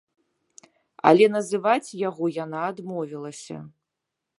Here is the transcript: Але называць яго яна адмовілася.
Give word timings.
Але 1.11 1.29
называць 1.35 1.93
яго 2.09 2.33
яна 2.43 2.59
адмовілася. 2.75 3.57